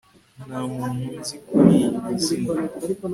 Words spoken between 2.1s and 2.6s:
zina